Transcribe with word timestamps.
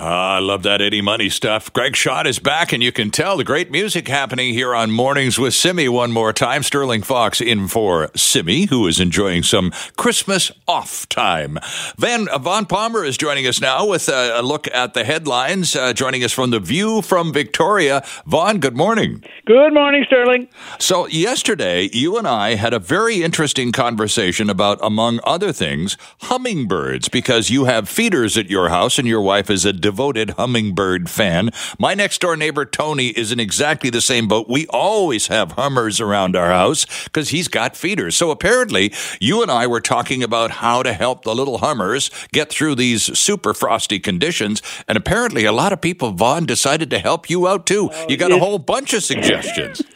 Ah, 0.00 0.27
I 0.38 0.40
love 0.40 0.62
that 0.62 0.80
Eddie 0.80 1.00
Money 1.00 1.30
stuff. 1.30 1.72
Greg 1.72 1.96
Schott 1.96 2.24
is 2.24 2.38
back, 2.38 2.72
and 2.72 2.80
you 2.80 2.92
can 2.92 3.10
tell 3.10 3.36
the 3.36 3.42
great 3.42 3.72
music 3.72 4.06
happening 4.06 4.54
here 4.54 4.72
on 4.72 4.88
Mornings 4.88 5.36
with 5.36 5.52
Simi 5.52 5.88
one 5.88 6.12
more 6.12 6.32
time. 6.32 6.62
Sterling 6.62 7.02
Fox 7.02 7.40
in 7.40 7.66
for 7.66 8.12
Simi, 8.14 8.66
who 8.66 8.86
is 8.86 9.00
enjoying 9.00 9.42
some 9.42 9.72
Christmas 9.96 10.52
off 10.68 11.08
time. 11.08 11.58
Van 11.96 12.28
Vaughn 12.38 12.66
Palmer 12.66 13.04
is 13.04 13.16
joining 13.16 13.48
us 13.48 13.60
now 13.60 13.84
with 13.84 14.08
a, 14.08 14.38
a 14.38 14.42
look 14.42 14.68
at 14.72 14.94
the 14.94 15.02
headlines, 15.02 15.74
uh, 15.74 15.92
joining 15.92 16.22
us 16.22 16.32
from 16.32 16.50
the 16.50 16.60
View 16.60 17.02
from 17.02 17.32
Victoria. 17.32 18.04
Vaughn, 18.24 18.60
good 18.60 18.76
morning. 18.76 19.24
Good 19.44 19.74
morning, 19.74 20.04
Sterling. 20.06 20.46
So, 20.78 21.08
yesterday, 21.08 21.90
you 21.92 22.16
and 22.16 22.28
I 22.28 22.54
had 22.54 22.72
a 22.72 22.78
very 22.78 23.24
interesting 23.24 23.72
conversation 23.72 24.48
about, 24.50 24.78
among 24.82 25.18
other 25.24 25.52
things, 25.52 25.96
hummingbirds, 26.22 27.08
because 27.08 27.50
you 27.50 27.64
have 27.64 27.88
feeders 27.88 28.38
at 28.38 28.48
your 28.48 28.68
house 28.68 29.00
and 29.00 29.08
your 29.08 29.20
wife 29.20 29.50
is 29.50 29.64
a 29.64 29.72
devoted 29.72 30.27
hummingbird 30.30 31.10
fan. 31.10 31.50
My 31.78 31.94
next 31.94 32.20
door 32.20 32.36
neighbor, 32.36 32.64
Tony, 32.64 33.08
is 33.08 33.32
in 33.32 33.40
exactly 33.40 33.90
the 33.90 34.00
same 34.00 34.28
boat. 34.28 34.48
We 34.48 34.66
always 34.68 35.28
have 35.28 35.52
hummers 35.52 36.00
around 36.00 36.36
our 36.36 36.50
house 36.50 36.86
because 37.04 37.30
he's 37.30 37.48
got 37.48 37.76
feeders. 37.76 38.16
So 38.16 38.30
apparently, 38.30 38.92
you 39.20 39.42
and 39.42 39.50
I 39.50 39.66
were 39.66 39.80
talking 39.80 40.22
about 40.22 40.50
how 40.50 40.82
to 40.82 40.92
help 40.92 41.24
the 41.24 41.34
little 41.34 41.58
hummers 41.58 42.10
get 42.32 42.50
through 42.50 42.74
these 42.76 43.18
super 43.18 43.54
frosty 43.54 43.98
conditions. 43.98 44.62
And 44.86 44.96
apparently, 44.98 45.44
a 45.44 45.52
lot 45.52 45.72
of 45.72 45.80
people, 45.80 46.12
Vaughn, 46.12 46.46
decided 46.46 46.90
to 46.90 46.98
help 46.98 47.28
you 47.30 47.48
out 47.48 47.66
too. 47.66 47.90
Oh, 47.92 48.06
you 48.08 48.16
got 48.16 48.32
a 48.32 48.38
whole 48.38 48.58
bunch 48.58 48.94
of 48.94 49.02
suggestions. 49.02 49.82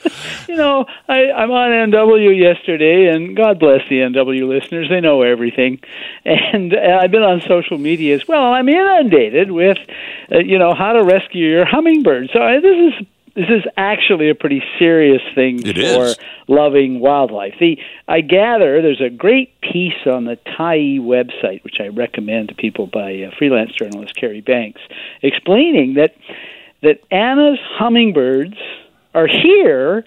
You 0.48 0.56
know, 0.56 0.84
I, 1.08 1.30
I'm 1.32 1.50
on 1.50 1.90
NW 1.90 2.38
yesterday, 2.38 3.06
and 3.06 3.34
God 3.34 3.58
bless 3.58 3.80
the 3.88 4.00
NW 4.00 4.46
listeners. 4.46 4.88
They 4.88 5.00
know 5.00 5.22
everything. 5.22 5.80
And 6.24 6.74
uh, 6.74 6.98
I've 7.00 7.10
been 7.10 7.22
on 7.22 7.40
social 7.40 7.78
media 7.78 8.14
as 8.14 8.28
well. 8.28 8.52
I'm 8.52 8.68
inundated 8.68 9.50
with, 9.50 9.78
uh, 10.34 10.38
you 10.38 10.58
know, 10.58 10.74
how 10.74 10.92
to 10.92 11.04
rescue 11.04 11.46
your 11.48 11.64
hummingbird. 11.66 12.30
So 12.32 12.40
uh, 12.40 12.60
this 12.60 12.76
is 13.00 13.06
this 13.34 13.48
is 13.48 13.62
actually 13.78 14.28
a 14.28 14.34
pretty 14.34 14.62
serious 14.78 15.22
thing 15.34 15.66
It 15.66 15.76
for 15.76 16.04
is. 16.04 16.16
loving 16.48 17.00
wildlife. 17.00 17.54
The 17.58 17.78
I 18.06 18.20
gather 18.20 18.82
there's 18.82 19.00
a 19.00 19.08
great 19.08 19.58
piece 19.62 20.06
on 20.06 20.24
the 20.26 20.36
Tyee 20.46 21.00
website, 21.00 21.64
which 21.64 21.76
I 21.80 21.88
recommend 21.88 22.50
to 22.50 22.54
people 22.54 22.86
by 22.88 23.22
uh, 23.22 23.30
freelance 23.38 23.72
journalist 23.72 24.14
Carrie 24.16 24.42
Banks, 24.42 24.80
explaining 25.22 25.94
that 25.94 26.14
that 26.82 27.00
Anna's 27.10 27.58
hummingbirds 27.78 28.56
are 29.14 29.26
here 29.28 30.04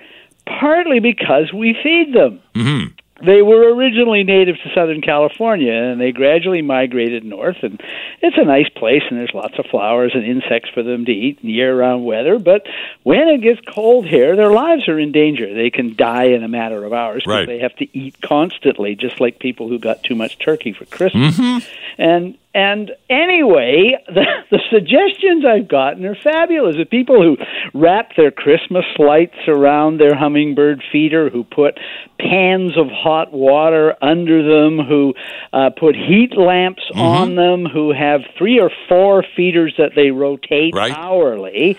partly 0.60 1.00
because 1.00 1.52
we 1.54 1.76
feed 1.82 2.14
them. 2.14 2.40
Mhm. 2.54 2.92
They 3.26 3.42
were 3.42 3.74
originally 3.74 4.24
native 4.24 4.56
to 4.58 4.70
Southern 4.74 5.02
California 5.02 5.74
and 5.74 6.00
they 6.00 6.12
gradually 6.12 6.62
migrated 6.62 7.24
north 7.24 7.58
and 7.64 7.82
it's 8.22 8.38
a 8.38 8.46
nice 8.46 8.70
place 8.70 9.04
and 9.10 9.20
there's 9.20 9.34
lots 9.34 9.58
of 9.58 9.66
flowers 9.66 10.12
and 10.14 10.24
insects 10.24 10.70
for 10.74 10.84
them 10.84 11.06
to 11.06 11.12
eat 11.12 11.40
in 11.42 11.50
year 11.50 11.78
round 11.78 12.06
weather. 12.06 12.40
But 12.40 12.66
when 13.04 13.28
it 13.28 13.42
gets 13.42 13.62
cold 13.68 14.06
here, 14.08 14.36
their 14.36 14.52
lives 14.52 14.88
are 14.88 15.00
in 15.00 15.12
danger. 15.12 15.54
They 15.54 15.70
can 15.70 15.96
die 15.96 16.26
in 16.26 16.44
a 16.44 16.48
matter 16.48 16.84
of 16.86 16.94
hours 16.94 17.24
because 17.24 17.36
Right. 17.36 17.48
they 17.48 17.60
have 17.60 17.76
to 17.78 17.98
eat 17.98 18.16
constantly, 18.22 18.96
just 18.96 19.20
like 19.20 19.40
people 19.40 19.68
who 19.68 19.80
got 19.80 20.04
too 20.04 20.16
much 20.16 20.40
turkey 20.40 20.72
for 20.74 20.86
Christmas. 20.86 21.38
Mm-hmm. 21.38 22.02
And 22.02 22.38
and 22.56 22.92
anyway, 23.10 23.94
the, 24.08 24.26
the 24.50 24.60
suggestions 24.72 25.44
I've 25.46 25.68
gotten 25.68 26.06
are 26.06 26.16
fabulous. 26.16 26.78
The 26.78 26.86
people 26.86 27.22
who 27.22 27.38
wrap 27.78 28.12
their 28.16 28.32
Christmas 28.32 28.86
lights 28.98 29.38
around 29.48 30.00
their 30.00 30.16
hummingbird 30.16 30.82
feeder, 30.92 31.30
who 31.30 31.44
put 31.44 31.78
pans 32.20 32.78
of 32.78 32.88
hot 32.90 33.34
water 33.34 33.96
under 34.02 34.42
them, 34.42 34.80
who 34.80 35.14
uh, 35.54 35.70
put 35.78 35.96
heat 35.96 36.32
lamps 36.38 36.82
Mm-hmm. 36.86 37.00
on 37.02 37.36
them, 37.36 37.66
who 37.66 37.92
have 37.92 38.22
three 38.38 38.60
or 38.60 38.70
four 38.88 39.24
feeders 39.36 39.74
that 39.78 39.92
they 39.96 40.12
rotate 40.12 40.74
Right. 40.74 40.94
hourly, 40.96 41.78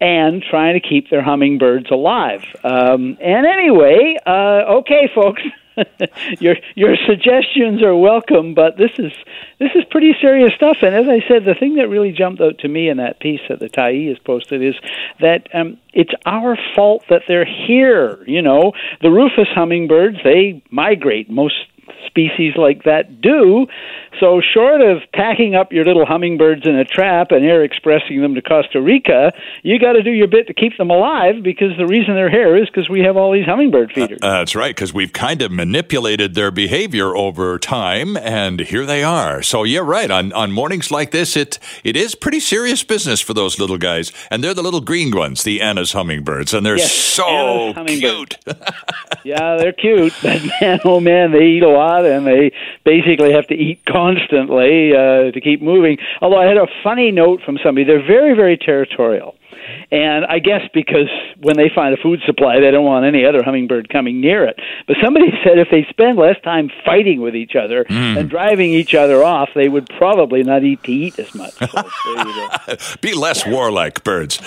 and 0.00 0.42
trying 0.42 0.80
to 0.80 0.86
keep 0.86 1.08
their 1.10 1.22
hummingbirds 1.22 1.90
alive. 1.90 2.40
Um, 2.64 3.16
and 3.20 3.46
anyway, 3.46 4.16
uh, 4.26 4.78
okay, 4.80 5.08
folks. 5.14 5.42
your 6.40 6.56
your 6.74 6.96
suggestions 7.06 7.82
are 7.82 7.96
welcome, 7.96 8.54
but 8.54 8.76
this 8.76 8.92
is 8.98 9.12
this 9.58 9.70
is 9.74 9.84
pretty 9.90 10.14
serious 10.20 10.52
stuff. 10.54 10.78
And 10.82 10.94
as 10.94 11.06
I 11.08 11.26
said, 11.28 11.44
the 11.44 11.54
thing 11.54 11.76
that 11.76 11.88
really 11.88 12.12
jumped 12.12 12.40
out 12.40 12.58
to 12.58 12.68
me 12.68 12.88
in 12.88 12.96
that 12.98 13.20
piece 13.20 13.40
that 13.48 13.58
the 13.58 13.68
Tyee 13.68 14.08
has 14.08 14.18
posted 14.18 14.62
is 14.62 14.74
that 15.20 15.48
um, 15.54 15.78
it's 15.92 16.12
our 16.24 16.58
fault 16.74 17.04
that 17.10 17.22
they're 17.28 17.46
here. 17.46 18.22
You 18.26 18.42
know, 18.42 18.72
the 19.02 19.10
rufous 19.10 19.48
hummingbirds 19.54 20.18
they 20.24 20.62
migrate. 20.70 21.30
Most 21.30 21.54
species 22.16 22.54
like 22.56 22.84
that 22.84 23.20
do. 23.20 23.66
So, 24.18 24.40
short 24.40 24.80
of 24.80 25.02
packing 25.12 25.54
up 25.54 25.72
your 25.72 25.84
little 25.84 26.06
hummingbirds 26.06 26.66
in 26.66 26.74
a 26.74 26.86
trap 26.86 27.32
and 27.32 27.44
air 27.44 27.62
expressing 27.62 28.22
them 28.22 28.34
to 28.34 28.40
Costa 28.40 28.80
Rica, 28.80 29.32
you 29.62 29.78
got 29.78 29.92
to 29.92 30.02
do 30.02 30.10
your 30.10 30.26
bit 30.26 30.46
to 30.46 30.54
keep 30.54 30.74
them 30.78 30.88
alive 30.88 31.42
because 31.42 31.76
the 31.76 31.86
reason 31.86 32.14
they're 32.14 32.30
here 32.30 32.56
is 32.56 32.66
because 32.66 32.88
we 32.88 33.00
have 33.00 33.18
all 33.18 33.30
these 33.30 33.44
hummingbird 33.44 33.92
feeders. 33.92 34.18
Uh, 34.22 34.38
that's 34.38 34.54
right, 34.56 34.74
because 34.74 34.94
we've 34.94 35.12
kind 35.12 35.42
of 35.42 35.52
manipulated 35.52 36.34
their 36.34 36.50
behavior 36.50 37.14
over 37.14 37.58
time, 37.58 38.16
and 38.16 38.60
here 38.60 38.86
they 38.86 39.04
are. 39.04 39.42
So 39.42 39.64
you're 39.64 39.84
right. 39.84 40.10
On 40.10 40.32
on 40.32 40.50
mornings 40.50 40.90
like 40.90 41.10
this, 41.10 41.36
it 41.36 41.58
it 41.84 41.94
is 41.94 42.14
pretty 42.14 42.40
serious 42.40 42.82
business 42.82 43.20
for 43.20 43.34
those 43.34 43.58
little 43.58 43.78
guys, 43.78 44.12
and 44.30 44.42
they're 44.42 44.54
the 44.54 44.62
little 44.62 44.80
green 44.80 45.14
ones, 45.14 45.42
the 45.42 45.60
Anna's 45.60 45.92
hummingbirds, 45.92 46.54
and 46.54 46.64
they're 46.64 46.78
Yes, 46.78 46.92
so 46.92 47.74
cute. 47.86 48.38
Yeah, 49.24 49.56
they're 49.56 49.72
cute, 49.72 50.14
but 50.22 50.40
man, 50.60 50.80
oh 50.84 51.00
man, 51.00 51.32
they 51.32 51.44
eat 51.44 51.64
a 51.64 51.68
lot, 51.68 52.05
and 52.12 52.26
they 52.26 52.52
basically 52.84 53.32
have 53.32 53.46
to 53.48 53.54
eat 53.54 53.84
constantly 53.86 54.92
uh, 54.92 55.30
to 55.30 55.40
keep 55.40 55.62
moving. 55.62 55.98
Although 56.20 56.40
I 56.40 56.46
had 56.46 56.56
a 56.56 56.66
funny 56.82 57.10
note 57.10 57.40
from 57.44 57.58
somebody, 57.64 57.84
they're 57.84 58.06
very, 58.06 58.34
very 58.34 58.56
territorial, 58.56 59.35
and 59.90 60.24
I 60.26 60.38
guess 60.38 60.62
because 60.72 61.08
when 61.40 61.56
they 61.56 61.70
find 61.74 61.94
a 61.94 62.02
food 62.02 62.20
supply, 62.26 62.60
they 62.60 62.70
don't 62.70 62.84
want 62.84 63.04
any 63.04 63.24
other 63.24 63.42
hummingbird 63.42 63.88
coming 63.88 64.20
near 64.20 64.44
it. 64.44 64.58
But 64.86 64.96
somebody 65.02 65.30
said 65.44 65.58
if 65.58 65.68
they 65.70 65.86
spend 65.90 66.18
less 66.18 66.40
time 66.42 66.70
fighting 66.84 67.20
with 67.20 67.34
each 67.34 67.54
other 67.54 67.86
and 67.88 68.28
driving 68.28 68.72
each 68.72 68.94
other 68.94 69.22
off, 69.22 69.50
they 69.54 69.68
would 69.68 69.88
probably 69.98 70.42
not 70.42 70.64
eat 70.64 70.82
to 70.84 70.92
eat 70.92 71.18
as 71.18 71.34
much. 71.34 71.52
So, 71.54 71.66
there 71.72 72.26
you 72.26 72.48
go. 72.66 72.76
Be 73.00 73.14
less 73.14 73.46
warlike, 73.46 74.04
birds. 74.04 74.40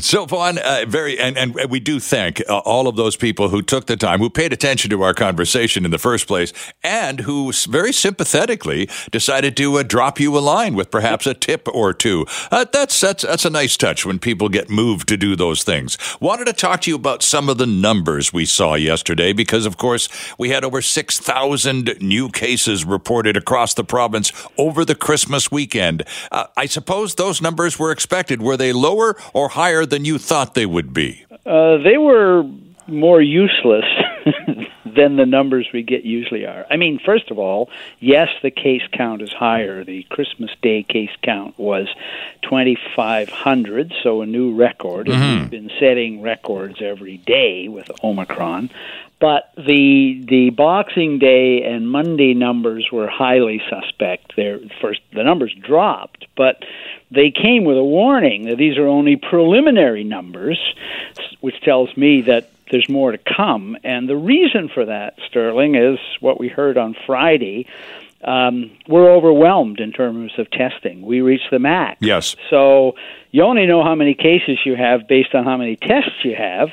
So, 0.00 0.26
Vaughn, 0.26 0.58
uh, 0.58 0.84
very, 0.86 1.18
and, 1.18 1.36
and 1.36 1.54
we 1.70 1.80
do 1.80 2.00
thank 2.00 2.42
uh, 2.48 2.58
all 2.58 2.88
of 2.88 2.96
those 2.96 3.16
people 3.16 3.48
who 3.48 3.62
took 3.62 3.86
the 3.86 3.96
time, 3.96 4.18
who 4.18 4.30
paid 4.30 4.52
attention 4.52 4.90
to 4.90 5.02
our 5.02 5.14
conversation 5.14 5.84
in 5.84 5.90
the 5.90 5.98
first 5.98 6.26
place, 6.26 6.52
and 6.82 7.20
who 7.20 7.52
very 7.68 7.92
sympathetically 7.92 8.88
decided 9.10 9.56
to 9.56 9.78
uh, 9.78 9.82
drop 9.82 10.20
you 10.20 10.36
a 10.36 10.40
line 10.40 10.74
with 10.74 10.90
perhaps 10.90 11.26
a 11.26 11.34
tip 11.34 11.68
or 11.68 11.92
two. 11.92 12.26
Uh, 12.50 12.64
that's 12.72 13.00
that's 13.00 13.22
that's 13.22 13.44
a 13.44 13.50
nice 13.50 13.76
touch 13.76 14.04
when 14.04 14.18
people 14.18 14.48
get 14.48 14.61
moved 14.70 15.08
to 15.08 15.16
do 15.16 15.36
those 15.36 15.62
things. 15.62 15.98
Wanted 16.20 16.46
to 16.46 16.52
talk 16.52 16.82
to 16.82 16.90
you 16.90 16.96
about 16.96 17.22
some 17.22 17.48
of 17.48 17.58
the 17.58 17.66
numbers 17.66 18.32
we 18.32 18.44
saw 18.44 18.74
yesterday 18.74 19.32
because, 19.32 19.66
of 19.66 19.76
course, 19.76 20.08
we 20.38 20.50
had 20.50 20.64
over 20.64 20.82
six 20.82 21.18
thousand 21.18 21.96
new 22.00 22.28
cases 22.28 22.84
reported 22.84 23.36
across 23.36 23.74
the 23.74 23.84
province 23.84 24.32
over 24.58 24.84
the 24.84 24.94
Christmas 24.94 25.50
weekend. 25.50 26.04
Uh, 26.30 26.46
I 26.56 26.66
suppose 26.66 27.14
those 27.14 27.40
numbers 27.40 27.78
were 27.78 27.90
expected. 27.90 28.42
Were 28.42 28.56
they 28.56 28.72
lower 28.72 29.16
or 29.32 29.50
higher 29.50 29.86
than 29.86 30.04
you 30.04 30.18
thought 30.18 30.54
they 30.54 30.66
would 30.66 30.92
be? 30.92 31.24
Uh, 31.44 31.78
they 31.78 31.98
were 31.98 32.44
more 32.86 33.22
useless 33.22 33.84
than 34.84 35.16
the 35.16 35.26
numbers 35.26 35.68
we 35.72 35.82
get 35.82 36.04
usually 36.04 36.46
are. 36.46 36.66
I 36.70 36.76
mean, 36.76 36.98
first 37.04 37.30
of 37.30 37.38
all, 37.38 37.70
yes, 38.00 38.28
the 38.42 38.50
case 38.50 38.82
count 38.92 39.22
is 39.22 39.32
higher. 39.32 39.84
The 39.84 40.04
Christmas 40.04 40.50
Day 40.62 40.82
case 40.82 41.10
count 41.22 41.58
was 41.58 41.88
2,500, 42.42 43.94
so 44.02 44.22
a 44.22 44.26
new 44.26 44.54
record. 44.54 45.08
And 45.08 45.16
mm-hmm. 45.16 45.40
We've 45.40 45.50
been 45.50 45.70
setting 45.78 46.22
records 46.22 46.80
every 46.80 47.18
day 47.18 47.68
with 47.68 47.90
Omicron. 48.02 48.70
But 49.22 49.52
the 49.56 50.20
the 50.28 50.50
Boxing 50.50 51.20
Day 51.20 51.62
and 51.62 51.88
Monday 51.88 52.34
numbers 52.34 52.88
were 52.90 53.06
highly 53.06 53.62
suspect. 53.70 54.34
They're, 54.34 54.58
first, 54.80 55.00
the 55.12 55.22
numbers 55.22 55.54
dropped, 55.54 56.26
but 56.36 56.64
they 57.12 57.30
came 57.30 57.62
with 57.62 57.76
a 57.76 57.84
warning 57.84 58.46
that 58.46 58.56
these 58.56 58.76
are 58.78 58.88
only 58.88 59.14
preliminary 59.14 60.02
numbers, 60.02 60.58
which 61.40 61.60
tells 61.60 61.96
me 61.96 62.22
that 62.22 62.50
there's 62.72 62.88
more 62.88 63.12
to 63.12 63.18
come. 63.18 63.76
And 63.84 64.08
the 64.08 64.16
reason 64.16 64.68
for 64.74 64.86
that, 64.86 65.14
Sterling, 65.28 65.76
is 65.76 65.98
what 66.20 66.40
we 66.40 66.48
heard 66.48 66.76
on 66.76 66.96
Friday. 67.06 67.66
Um, 68.24 68.70
we're 68.88 69.10
overwhelmed 69.12 69.78
in 69.80 69.92
terms 69.92 70.32
of 70.38 70.50
testing. 70.50 71.02
We 71.02 71.20
reached 71.20 71.50
the 71.50 71.58
max. 71.58 71.98
Yes. 72.00 72.34
So 72.50 72.94
you 73.30 73.42
only 73.42 73.66
know 73.66 73.84
how 73.84 73.94
many 73.94 74.14
cases 74.14 74.58
you 74.64 74.74
have 74.76 75.06
based 75.08 75.34
on 75.34 75.44
how 75.44 75.56
many 75.56 75.76
tests 75.76 76.24
you 76.24 76.34
have. 76.34 76.70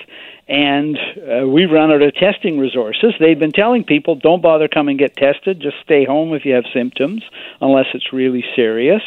And 0.47 0.97
uh, 0.97 1.47
we've 1.47 1.69
run 1.69 1.91
out 1.91 2.01
of 2.01 2.15
testing 2.15 2.57
resources. 2.59 3.13
They've 3.19 3.37
been 3.37 3.51
telling 3.51 3.83
people 3.83 4.15
don't 4.15 4.41
bother 4.41 4.67
coming 4.67 4.93
and 4.93 4.99
get 4.99 5.15
tested. 5.15 5.61
Just 5.61 5.77
stay 5.83 6.05
home 6.05 6.33
if 6.33 6.43
you 6.45 6.53
have 6.53 6.65
symptoms, 6.73 7.23
unless 7.61 7.85
it's 7.93 8.11
really 8.11 8.43
serious. 8.55 9.03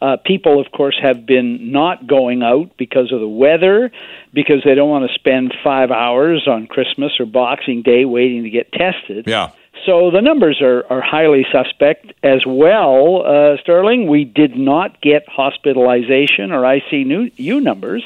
Uh, 0.00 0.16
people, 0.24 0.60
of 0.60 0.70
course, 0.72 0.98
have 1.00 1.24
been 1.26 1.72
not 1.72 2.06
going 2.06 2.42
out 2.42 2.76
because 2.76 3.12
of 3.12 3.20
the 3.20 3.28
weather, 3.28 3.90
because 4.32 4.62
they 4.64 4.74
don't 4.74 4.90
want 4.90 5.08
to 5.08 5.14
spend 5.14 5.54
five 5.62 5.90
hours 5.90 6.46
on 6.46 6.66
Christmas 6.66 7.12
or 7.18 7.26
Boxing 7.26 7.82
Day 7.82 8.04
waiting 8.04 8.42
to 8.42 8.50
get 8.50 8.72
tested. 8.72 9.26
Yeah. 9.26 9.50
so 9.86 10.10
the 10.10 10.20
numbers 10.20 10.60
are, 10.60 10.84
are 10.90 11.00
highly 11.00 11.46
suspect 11.52 12.12
as 12.22 12.44
well, 12.46 13.22
uh, 13.24 13.56
Sterling. 13.62 14.08
We 14.08 14.24
did 14.24 14.56
not 14.56 15.00
get 15.00 15.28
hospitalization 15.28 16.52
or 16.52 16.62
ICU 16.62 17.62
numbers. 17.62 18.04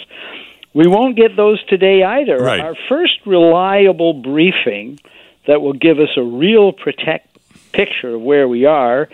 We 0.74 0.86
won't 0.86 1.16
get 1.16 1.34
those 1.36 1.64
today 1.64 2.02
either. 2.04 2.36
Right. 2.36 2.60
Our 2.60 2.76
first 2.88 3.26
reliable 3.26 4.12
briefing 4.12 5.00
that 5.46 5.62
will 5.62 5.72
give 5.72 5.98
us 5.98 6.10
a 6.16 6.22
real 6.22 6.72
protect 6.72 7.38
picture 7.72 8.14
of 8.14 8.20
where 8.20 8.46
we 8.46 8.66
are 8.66 9.08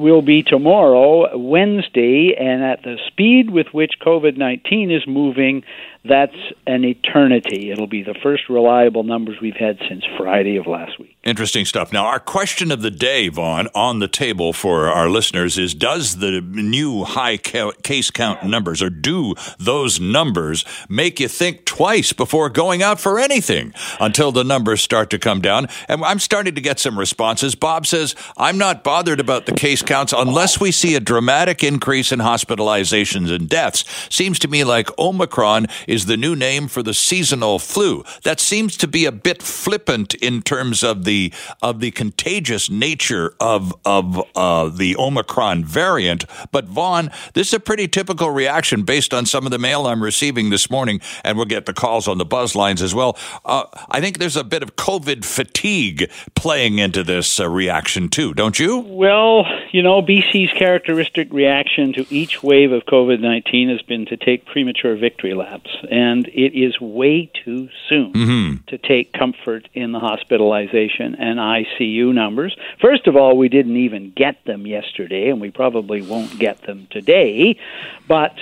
will 0.00 0.22
be 0.22 0.42
tomorrow, 0.42 1.36
Wednesday, 1.36 2.34
and 2.38 2.62
at 2.64 2.82
the 2.82 2.96
speed 3.06 3.50
with 3.50 3.68
which 3.72 3.92
COVID 4.04 4.36
19 4.36 4.90
is 4.90 5.02
moving, 5.06 5.62
that's 6.04 6.36
an 6.66 6.84
eternity. 6.84 7.70
It'll 7.70 7.86
be 7.86 8.02
the 8.02 8.14
first 8.22 8.48
reliable 8.48 9.02
numbers 9.02 9.36
we've 9.40 9.56
had 9.56 9.78
since 9.86 10.02
Friday 10.16 10.56
of 10.56 10.66
last 10.66 10.98
week. 10.98 11.14
Interesting 11.24 11.66
stuff. 11.66 11.92
Now, 11.92 12.06
our 12.06 12.18
question 12.18 12.72
of 12.72 12.80
the 12.80 12.90
day, 12.90 13.28
Vaughn, 13.28 13.68
on 13.74 13.98
the 13.98 14.08
table 14.08 14.54
for 14.54 14.88
our 14.88 15.10
listeners 15.10 15.58
is 15.58 15.74
Does 15.74 16.16
the 16.16 16.40
new 16.40 17.04
high 17.04 17.36
case 17.36 18.10
count 18.10 18.44
numbers, 18.44 18.80
or 18.80 18.88
do 18.88 19.34
those 19.58 20.00
numbers 20.00 20.64
make 20.88 21.20
you 21.20 21.28
think 21.28 21.66
twice 21.66 22.14
before 22.14 22.48
going 22.48 22.82
out 22.82 22.98
for 22.98 23.18
anything 23.18 23.74
until 24.00 24.32
the 24.32 24.44
numbers 24.44 24.80
start 24.80 25.10
to 25.10 25.18
come 25.18 25.42
down? 25.42 25.66
And 25.88 26.02
I'm 26.02 26.18
starting 26.18 26.54
to 26.54 26.62
get 26.62 26.80
some 26.80 26.98
responses. 26.98 27.54
Bob 27.54 27.86
says, 27.86 28.14
I'm 28.38 28.56
not 28.56 28.82
bothered 28.82 29.20
about 29.20 29.44
the 29.44 29.52
case 29.52 29.82
counts 29.82 30.14
unless 30.16 30.58
we 30.58 30.70
see 30.70 30.94
a 30.94 31.00
dramatic 31.00 31.62
increase 31.62 32.10
in 32.10 32.20
hospitalizations 32.20 33.30
and 33.30 33.46
deaths. 33.46 33.84
Seems 34.08 34.38
to 34.38 34.48
me 34.48 34.64
like 34.64 34.88
Omicron 34.98 35.66
is 35.90 36.06
the 36.06 36.16
new 36.16 36.36
name 36.36 36.68
for 36.68 36.84
the 36.84 36.94
seasonal 36.94 37.58
flu. 37.58 38.04
That 38.22 38.38
seems 38.38 38.76
to 38.76 38.86
be 38.86 39.06
a 39.06 39.12
bit 39.12 39.42
flippant 39.42 40.14
in 40.14 40.40
terms 40.40 40.84
of 40.84 41.04
the 41.04 41.32
of 41.60 41.80
the 41.80 41.90
contagious 41.90 42.70
nature 42.70 43.34
of 43.40 43.74
of 43.84 44.22
uh, 44.36 44.68
the 44.68 44.96
Omicron 44.96 45.64
variant. 45.64 46.24
But 46.52 46.66
Vaughn, 46.66 47.10
this 47.34 47.48
is 47.48 47.54
a 47.54 47.60
pretty 47.60 47.88
typical 47.88 48.30
reaction 48.30 48.82
based 48.84 49.12
on 49.12 49.26
some 49.26 49.44
of 49.44 49.50
the 49.50 49.58
mail 49.58 49.88
I'm 49.88 50.02
receiving 50.02 50.50
this 50.50 50.70
morning, 50.70 51.00
and 51.24 51.36
we'll 51.36 51.46
get 51.46 51.66
the 51.66 51.72
calls 51.72 52.06
on 52.06 52.18
the 52.18 52.24
buzz 52.24 52.54
lines 52.54 52.82
as 52.82 52.94
well. 52.94 53.18
Uh, 53.44 53.64
I 53.88 54.00
think 54.00 54.18
there's 54.18 54.36
a 54.36 54.44
bit 54.44 54.62
of 54.62 54.76
COVID 54.76 55.24
fatigue 55.24 56.08
playing 56.36 56.78
into 56.78 57.02
this 57.02 57.40
uh, 57.40 57.48
reaction 57.48 58.08
too, 58.08 58.32
don't 58.32 58.60
you? 58.60 58.78
Well, 58.78 59.44
you 59.72 59.82
know, 59.82 60.02
BC's 60.02 60.52
characteristic 60.56 61.32
reaction 61.32 61.92
to 61.94 62.06
each 62.14 62.44
wave 62.44 62.70
of 62.70 62.84
COVID 62.84 63.18
19 63.20 63.70
has 63.70 63.82
been 63.82 64.06
to 64.06 64.16
take 64.16 64.46
premature 64.46 64.94
victory 64.94 65.34
laps 65.34 65.79
and 65.90 66.26
it 66.28 66.58
is 66.58 66.80
way 66.80 67.30
too 67.44 67.68
soon 67.88 68.12
mm-hmm. 68.12 68.64
to 68.66 68.78
take 68.78 69.12
comfort 69.12 69.68
in 69.74 69.92
the 69.92 70.00
hospitalization 70.00 71.14
and 71.14 71.38
ICU 71.38 72.12
numbers. 72.12 72.56
First 72.80 73.06
of 73.06 73.16
all, 73.16 73.36
we 73.36 73.48
didn't 73.48 73.76
even 73.76 74.10
get 74.10 74.44
them 74.44 74.66
yesterday, 74.66 75.28
and 75.28 75.40
we 75.40 75.50
probably 75.50 76.02
won't 76.02 76.38
get 76.38 76.62
them 76.62 76.86
today, 76.90 77.56
but 78.08 78.34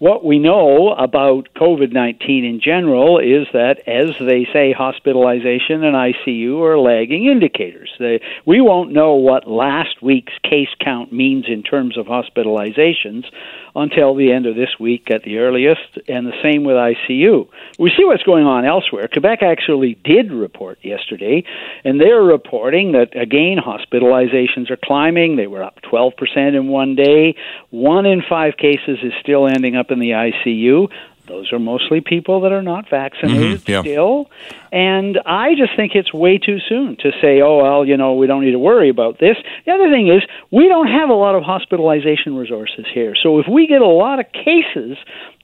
what 0.00 0.24
we 0.24 0.38
know 0.38 0.94
about 0.94 1.50
COVID 1.54 1.92
19 1.92 2.42
in 2.42 2.58
general 2.58 3.18
is 3.18 3.46
that, 3.52 3.86
as 3.86 4.16
they 4.18 4.48
say, 4.50 4.72
hospitalization 4.72 5.84
and 5.84 5.94
ICU 5.94 6.58
are 6.64 6.78
lagging 6.78 7.26
indicators. 7.26 7.90
They, 7.98 8.22
we 8.46 8.62
won't 8.62 8.92
know 8.92 9.16
what 9.16 9.46
last 9.46 10.00
week's 10.02 10.32
case 10.42 10.70
count 10.80 11.12
means 11.12 11.44
in 11.48 11.62
terms 11.62 11.98
of 11.98 12.06
hospitalizations 12.06 13.26
until 13.74 14.14
the 14.14 14.32
end 14.32 14.46
of 14.46 14.56
this 14.56 14.70
week 14.78 15.10
at 15.10 15.22
the 15.22 15.38
earliest, 15.38 15.98
and 16.08 16.26
the 16.26 16.42
same 16.42 16.64
with 16.64 16.76
ICU. 16.76 17.48
We 17.78 17.92
see 17.96 18.04
what's 18.04 18.22
going 18.22 18.44
on 18.44 18.64
elsewhere. 18.64 19.08
Quebec 19.08 19.42
actually 19.42 19.94
did 20.02 20.32
report 20.32 20.78
yesterday, 20.82 21.44
and 21.84 22.00
they're 22.00 22.22
reporting 22.22 22.92
that, 22.92 23.16
again, 23.16 23.58
hospitalizations 23.58 24.70
are 24.70 24.78
climbing. 24.82 25.36
They 25.36 25.46
were 25.46 25.62
up 25.62 25.78
12% 25.82 26.14
in 26.36 26.68
one 26.68 26.96
day. 26.96 27.36
One 27.70 28.06
in 28.06 28.22
five 28.28 28.56
cases 28.56 28.98
is 29.02 29.12
still 29.20 29.46
ending 29.46 29.76
up 29.76 29.89
in 29.90 29.98
the 29.98 30.10
ICU. 30.10 30.88
Those 31.30 31.52
are 31.52 31.60
mostly 31.60 32.00
people 32.00 32.40
that 32.40 32.50
are 32.50 32.62
not 32.62 32.90
vaccinated 32.90 33.60
mm-hmm, 33.60 33.70
yeah. 33.70 33.80
still. 33.82 34.30
And 34.72 35.20
I 35.24 35.54
just 35.54 35.76
think 35.76 35.92
it's 35.94 36.12
way 36.12 36.38
too 36.38 36.58
soon 36.68 36.96
to 36.96 37.12
say, 37.22 37.40
oh, 37.40 37.62
well, 37.62 37.84
you 37.86 37.96
know, 37.96 38.14
we 38.14 38.26
don't 38.26 38.44
need 38.44 38.52
to 38.52 38.58
worry 38.58 38.88
about 38.88 39.20
this. 39.20 39.36
The 39.64 39.72
other 39.72 39.90
thing 39.90 40.08
is, 40.08 40.22
we 40.50 40.66
don't 40.66 40.88
have 40.88 41.08
a 41.08 41.14
lot 41.14 41.36
of 41.36 41.44
hospitalization 41.44 42.34
resources 42.34 42.84
here. 42.92 43.14
So 43.20 43.38
if 43.38 43.46
we 43.48 43.68
get 43.68 43.80
a 43.80 43.86
lot 43.86 44.18
of 44.18 44.26
cases 44.32 44.98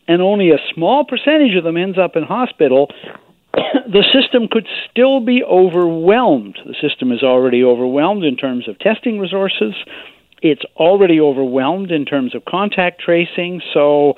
and 0.09 0.21
only 0.21 0.51
a 0.51 0.59
small 0.75 1.05
percentage 1.05 1.55
of 1.57 1.63
them 1.63 1.77
ends 1.77 1.99
up 1.99 2.17
in 2.17 2.25
hospital, 2.25 2.91
the 3.55 4.05
system 4.13 4.49
could 4.51 4.67
still 4.91 5.21
be 5.21 5.45
overwhelmed. 5.45 6.59
The 6.67 6.75
system 6.81 7.13
is 7.13 7.23
already 7.23 7.63
overwhelmed 7.63 8.25
in 8.25 8.37
terms 8.37 8.69
of 8.69 8.79
testing 8.81 9.21
resources. 9.21 9.75
It's 10.43 10.63
already 10.77 11.21
overwhelmed 11.21 11.91
in 11.91 12.05
terms 12.05 12.35
of 12.35 12.45
contact 12.45 13.01
tracing. 13.01 13.63
So 13.73 14.15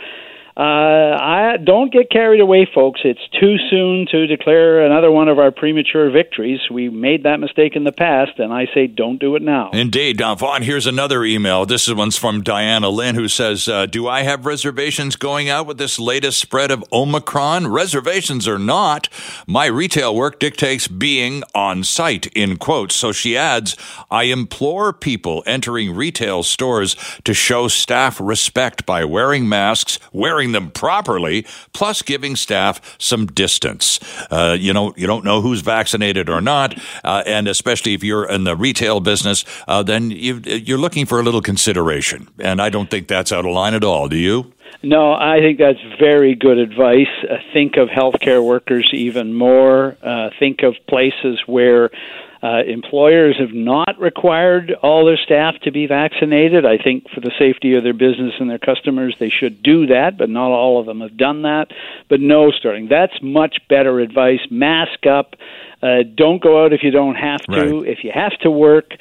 uh, 0.58 0.60
I 0.60 1.56
don't 1.62 1.92
get 1.92 2.10
carried 2.10 2.40
away, 2.40 2.68
folks. 2.74 3.02
It's 3.04 3.20
too 3.40 3.58
soon 3.70 4.06
to 4.10 4.26
declare 4.26 4.84
another 4.84 5.08
one 5.08 5.28
of 5.28 5.38
our 5.38 5.52
premature 5.52 6.10
victories. 6.10 6.58
We 6.68 6.88
made 6.88 7.22
that 7.22 7.38
mistake 7.38 7.76
in 7.76 7.84
the 7.84 7.92
past, 7.92 8.40
and 8.40 8.52
I 8.52 8.66
say 8.74 8.88
don't 8.88 9.20
do 9.20 9.36
it 9.36 9.42
now. 9.42 9.70
Indeed, 9.72 10.16
Don 10.16 10.36
Vaughn. 10.36 10.62
Here's 10.62 10.88
another 10.88 11.22
email. 11.22 11.64
This 11.64 11.88
one's 11.88 12.18
from 12.18 12.42
Diana 12.42 12.88
Lynn, 12.88 13.14
who 13.14 13.28
says, 13.28 13.68
uh, 13.68 13.86
"Do 13.86 14.08
I 14.08 14.22
have 14.22 14.46
reservations 14.46 15.14
going 15.14 15.48
out 15.48 15.68
with 15.68 15.78
this 15.78 16.00
latest 16.00 16.40
spread 16.40 16.72
of 16.72 16.84
Omicron? 16.92 17.68
Reservations 17.68 18.48
or 18.48 18.58
not, 18.58 19.08
my 19.46 19.66
retail 19.66 20.12
work 20.12 20.40
dictates 20.40 20.88
being 20.88 21.44
on 21.54 21.84
site." 21.84 22.26
In 22.34 22.56
quotes. 22.56 22.96
So 22.96 23.12
she 23.12 23.36
adds, 23.36 23.76
"I 24.10 24.24
implore 24.24 24.92
people 24.92 25.44
entering 25.46 25.94
retail 25.94 26.42
stores 26.42 26.96
to 27.22 27.32
show 27.32 27.68
staff 27.68 28.20
respect 28.20 28.84
by 28.84 29.04
wearing 29.04 29.48
masks, 29.48 30.00
wearing." 30.12 30.47
Them 30.52 30.70
properly, 30.70 31.46
plus 31.72 32.02
giving 32.02 32.36
staff 32.36 32.96
some 32.98 33.26
distance. 33.26 34.00
Uh, 34.30 34.56
you 34.58 34.72
know, 34.72 34.94
you 34.96 35.06
don't 35.06 35.24
know 35.24 35.40
who's 35.40 35.60
vaccinated 35.60 36.28
or 36.28 36.40
not, 36.40 36.78
uh, 37.04 37.22
and 37.26 37.48
especially 37.48 37.94
if 37.94 38.04
you're 38.04 38.28
in 38.28 38.44
the 38.44 38.56
retail 38.56 39.00
business, 39.00 39.44
uh, 39.66 39.82
then 39.82 40.10
you, 40.10 40.40
you're 40.44 40.78
looking 40.78 41.06
for 41.06 41.20
a 41.20 41.22
little 41.22 41.42
consideration. 41.42 42.28
And 42.38 42.60
I 42.60 42.70
don't 42.70 42.90
think 42.90 43.08
that's 43.08 43.32
out 43.32 43.44
of 43.44 43.52
line 43.52 43.74
at 43.74 43.84
all. 43.84 44.08
Do 44.08 44.16
you? 44.16 44.52
No, 44.82 45.12
I 45.12 45.40
think 45.40 45.58
that's 45.58 45.80
very 45.98 46.34
good 46.34 46.58
advice. 46.58 47.08
Uh, 47.28 47.36
think 47.52 47.76
of 47.76 47.88
healthcare 47.88 48.44
workers 48.44 48.88
even 48.92 49.34
more. 49.34 49.96
Uh, 50.02 50.30
think 50.38 50.62
of 50.62 50.76
places 50.86 51.40
where 51.46 51.90
uh, 52.42 52.62
employers 52.66 53.36
have 53.38 53.52
not 53.52 53.98
required 54.00 54.72
all 54.82 55.04
their 55.04 55.16
staff 55.16 55.54
to 55.62 55.72
be 55.72 55.86
vaccinated. 55.86 56.64
I 56.64 56.78
think 56.78 57.08
for 57.10 57.20
the 57.20 57.32
safety 57.38 57.74
of 57.74 57.82
their 57.82 57.92
business 57.92 58.34
and 58.38 58.48
their 58.48 58.58
customers, 58.58 59.16
they 59.18 59.30
should 59.30 59.62
do 59.62 59.86
that, 59.86 60.16
but 60.16 60.30
not 60.30 60.50
all 60.50 60.78
of 60.78 60.86
them 60.86 61.00
have 61.00 61.16
done 61.16 61.42
that. 61.42 61.68
But 62.08 62.20
no, 62.20 62.50
Sterling, 62.50 62.88
that's 62.88 63.20
much 63.22 63.58
better 63.68 64.00
advice. 64.00 64.40
Mask 64.50 65.06
up. 65.06 65.34
Uh, 65.82 66.02
don't 66.14 66.42
go 66.42 66.64
out 66.64 66.72
if 66.72 66.82
you 66.82 66.90
don't 66.90 67.16
have 67.16 67.40
to. 67.40 67.80
Right. 67.80 67.88
If 67.88 68.04
you 68.04 68.10
have 68.14 68.38
to 68.42 68.50
work, 68.50 68.92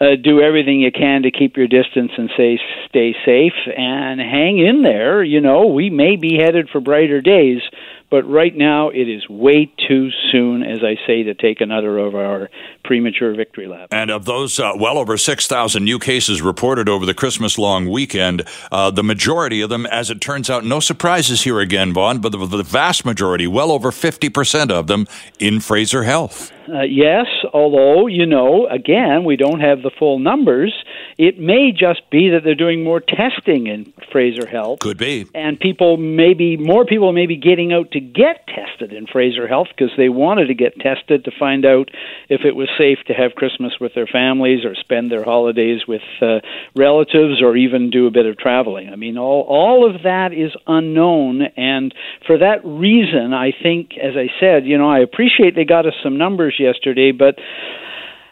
uh, 0.00 0.16
do 0.22 0.40
everything 0.40 0.80
you 0.80 0.90
can 0.90 1.22
to 1.22 1.30
keep 1.30 1.56
your 1.56 1.68
distance 1.68 2.12
and 2.16 2.30
say 2.36 2.58
stay 2.88 3.14
safe 3.24 3.52
and 3.76 4.20
hang 4.20 4.58
in 4.58 4.82
there. 4.82 5.22
You 5.22 5.40
know, 5.40 5.66
we 5.66 5.90
may 5.90 6.16
be 6.16 6.36
headed 6.36 6.68
for 6.68 6.80
brighter 6.80 7.20
days, 7.20 7.62
but 8.10 8.22
right 8.28 8.54
now, 8.54 8.90
it 8.90 9.08
is 9.08 9.28
way 9.28 9.72
too 9.88 10.10
soon, 10.30 10.62
as 10.62 10.80
I 10.82 10.96
say, 11.06 11.24
to 11.24 11.34
take 11.34 11.60
another 11.60 11.98
of 11.98 12.14
our 12.14 12.50
premature 12.84 13.34
victory 13.34 13.66
laps. 13.66 13.88
And 13.90 14.10
of 14.10 14.24
those, 14.24 14.60
uh, 14.60 14.72
well 14.76 14.98
over 14.98 15.16
6,000 15.16 15.84
new 15.84 15.98
cases 15.98 16.40
reported 16.42 16.88
over 16.88 17.04
the 17.06 17.14
Christmas 17.14 17.58
long 17.58 17.88
weekend, 17.88 18.42
uh, 18.70 18.90
the 18.90 19.02
majority 19.02 19.60
of 19.60 19.70
them, 19.70 19.86
as 19.86 20.10
it 20.10 20.20
turns 20.20 20.48
out, 20.48 20.64
no 20.64 20.80
surprises 20.80 21.42
here 21.42 21.60
again, 21.60 21.92
Vaughn, 21.92 22.20
but 22.20 22.32
the, 22.32 22.46
the 22.46 22.62
vast 22.62 23.04
majority, 23.04 23.46
well 23.46 23.72
over 23.72 23.90
50% 23.90 24.70
of 24.70 24.86
them, 24.86 25.06
in 25.38 25.60
Fraser 25.60 26.04
Health. 26.04 26.53
Uh, 26.68 26.82
yes, 26.82 27.26
although, 27.52 28.06
you 28.06 28.26
know, 28.26 28.66
again, 28.66 29.24
we 29.24 29.36
don't 29.36 29.60
have 29.60 29.82
the 29.82 29.90
full 29.98 30.18
numbers. 30.18 30.72
It 31.18 31.38
may 31.38 31.72
just 31.72 32.08
be 32.10 32.30
that 32.30 32.40
they're 32.42 32.54
doing 32.54 32.82
more 32.82 33.00
testing 33.00 33.66
in 33.66 33.92
Fraser 34.10 34.46
Health. 34.46 34.80
Could 34.80 34.98
be. 34.98 35.26
And 35.34 35.60
people 35.60 35.96
maybe, 35.96 36.56
more 36.56 36.84
people 36.84 37.12
may 37.12 37.26
be 37.26 37.36
getting 37.36 37.72
out 37.72 37.90
to 37.92 38.00
get 38.00 38.46
tested 38.46 38.92
in 38.92 39.06
Fraser 39.06 39.46
Health 39.46 39.68
because 39.76 39.92
they 39.96 40.08
wanted 40.08 40.46
to 40.46 40.54
get 40.54 40.78
tested 40.80 41.24
to 41.24 41.30
find 41.38 41.66
out 41.66 41.90
if 42.28 42.42
it 42.44 42.56
was 42.56 42.68
safe 42.78 42.98
to 43.08 43.12
have 43.12 43.34
Christmas 43.34 43.74
with 43.80 43.94
their 43.94 44.06
families 44.06 44.64
or 44.64 44.74
spend 44.74 45.10
their 45.10 45.24
holidays 45.24 45.82
with 45.86 46.02
uh, 46.22 46.40
relatives 46.74 47.42
or 47.42 47.56
even 47.56 47.90
do 47.90 48.06
a 48.06 48.10
bit 48.10 48.26
of 48.26 48.38
traveling. 48.38 48.88
I 48.88 48.96
mean, 48.96 49.18
all, 49.18 49.42
all 49.42 49.88
of 49.88 50.02
that 50.04 50.32
is 50.32 50.52
unknown. 50.66 51.42
And 51.56 51.94
for 52.26 52.38
that 52.38 52.64
reason, 52.64 53.34
I 53.34 53.52
think, 53.52 53.92
as 54.02 54.14
I 54.16 54.28
said, 54.40 54.66
you 54.66 54.78
know, 54.78 54.90
I 54.90 55.00
appreciate 55.00 55.54
they 55.54 55.64
got 55.64 55.86
us 55.86 55.94
some 56.02 56.16
numbers 56.16 56.53
yesterday, 56.58 57.12
but 57.12 57.36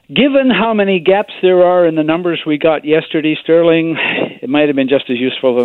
given 0.08 0.50
how 0.50 0.74
many 0.74 1.00
gaps 1.00 1.32
there 1.42 1.64
are 1.64 1.86
in 1.86 1.94
the 1.94 2.02
numbers 2.02 2.42
we 2.46 2.58
got 2.58 2.84
yesterday, 2.84 3.36
Sterling, 3.42 3.96
it 4.42 4.48
might 4.48 4.68
have 4.68 4.76
been 4.76 4.88
just 4.88 5.08
as 5.10 5.18
useful 5.18 5.62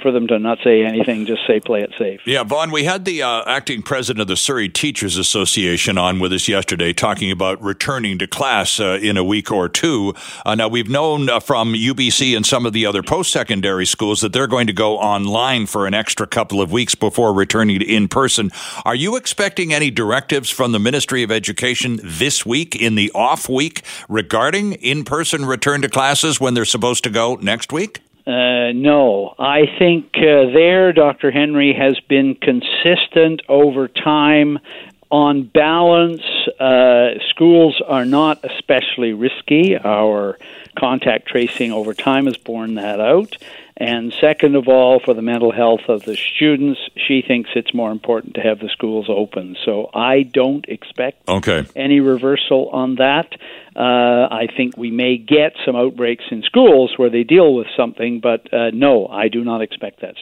for 0.00 0.12
them 0.12 0.26
to 0.28 0.38
not 0.38 0.58
say 0.62 0.82
anything, 0.82 1.26
just 1.26 1.46
say 1.46 1.60
play 1.60 1.82
it 1.82 1.92
safe. 1.98 2.20
Yeah, 2.26 2.44
Vaughn, 2.44 2.70
we 2.70 2.84
had 2.84 3.04
the 3.04 3.22
uh, 3.22 3.42
acting 3.46 3.82
president 3.82 4.22
of 4.22 4.28
the 4.28 4.36
Surrey 4.36 4.68
Teachers 4.68 5.16
Association 5.16 5.98
on 5.98 6.18
with 6.18 6.32
us 6.32 6.48
yesterday 6.48 6.92
talking 6.92 7.30
about 7.30 7.62
returning 7.62 8.18
to 8.18 8.26
class 8.26 8.80
uh, 8.80 8.98
in 9.02 9.16
a 9.16 9.24
week 9.24 9.50
or 9.50 9.68
two. 9.68 10.14
Uh, 10.44 10.54
now, 10.54 10.68
we've 10.68 10.88
known 10.88 11.28
uh, 11.28 11.40
from 11.40 11.74
UBC 11.74 12.36
and 12.36 12.44
some 12.44 12.66
of 12.66 12.72
the 12.72 12.86
other 12.86 13.02
post 13.02 13.30
secondary 13.30 13.86
schools 13.86 14.20
that 14.20 14.32
they're 14.32 14.46
going 14.46 14.66
to 14.66 14.72
go 14.72 14.98
online 14.98 15.66
for 15.66 15.86
an 15.86 15.94
extra 15.94 16.26
couple 16.26 16.60
of 16.60 16.72
weeks 16.72 16.94
before 16.94 17.32
returning 17.32 17.80
in 17.82 18.08
person. 18.08 18.50
Are 18.84 18.94
you 18.94 19.16
expecting 19.16 19.72
any 19.72 19.90
directives 19.90 20.50
from 20.50 20.72
the 20.72 20.78
Ministry 20.78 21.22
of 21.22 21.30
Education 21.30 22.00
this 22.02 22.44
week 22.44 22.74
in 22.74 22.94
the 22.94 23.10
off 23.14 23.48
week 23.48 23.82
regarding 24.08 24.74
in 24.74 25.04
person 25.04 25.44
return 25.44 25.82
to 25.82 25.88
classes 25.88 26.40
when 26.40 26.54
they're 26.54 26.64
supposed 26.64 27.04
to 27.04 27.10
go 27.10 27.36
next 27.36 27.72
week? 27.72 28.00
Uh, 28.30 28.70
no, 28.70 29.34
I 29.40 29.62
think 29.80 30.12
uh, 30.14 30.54
there 30.54 30.92
Dr. 30.92 31.32
Henry 31.32 31.72
has 31.72 31.98
been 32.08 32.36
consistent 32.36 33.42
over 33.48 33.88
time. 33.88 34.60
On 35.10 35.42
balance, 35.42 36.22
uh, 36.60 37.18
schools 37.30 37.82
are 37.84 38.04
not 38.04 38.44
especially 38.44 39.12
risky. 39.14 39.76
Our 39.76 40.38
contact 40.78 41.26
tracing 41.26 41.72
over 41.72 41.92
time 41.92 42.26
has 42.26 42.36
borne 42.36 42.74
that 42.76 43.00
out. 43.00 43.36
And 43.80 44.12
second 44.20 44.56
of 44.56 44.68
all, 44.68 45.00
for 45.02 45.14
the 45.14 45.22
mental 45.22 45.52
health 45.52 45.88
of 45.88 46.04
the 46.04 46.14
students, 46.14 46.78
she 46.96 47.22
thinks 47.26 47.48
it's 47.56 47.72
more 47.72 47.90
important 47.90 48.34
to 48.34 48.42
have 48.42 48.58
the 48.58 48.68
schools 48.68 49.06
open. 49.08 49.56
So 49.64 49.88
I 49.94 50.22
don't 50.22 50.66
expect 50.68 51.26
okay. 51.26 51.66
any 51.74 52.00
reversal 52.00 52.68
on 52.68 52.96
that. 52.96 53.32
Uh, 53.74 54.28
I 54.30 54.48
think 54.54 54.76
we 54.76 54.90
may 54.90 55.16
get 55.16 55.54
some 55.64 55.76
outbreaks 55.76 56.24
in 56.30 56.42
schools 56.42 56.92
where 56.98 57.08
they 57.08 57.22
deal 57.22 57.54
with 57.54 57.68
something, 57.74 58.20
but 58.20 58.52
uh, 58.52 58.70
no, 58.74 59.06
I 59.06 59.28
do 59.28 59.44
not 59.44 59.62
expect 59.62 60.02
that. 60.02 60.16